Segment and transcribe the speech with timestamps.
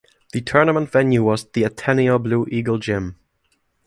[0.33, 3.17] The tournament venue was the Ateneo Blue Eagle Gym.